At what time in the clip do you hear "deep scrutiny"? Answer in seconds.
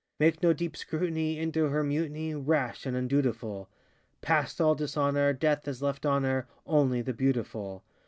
0.51-1.37